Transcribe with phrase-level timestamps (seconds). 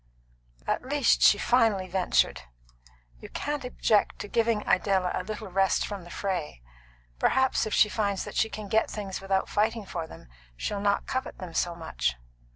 [0.65, 2.41] "At least," she finally ventured,
[3.19, 6.59] "you can't object to giving Idella a little rest from the fray.
[7.19, 10.27] Perhaps if she finds that she can get things without fighting for them,
[10.57, 12.15] she'll not covet them so much."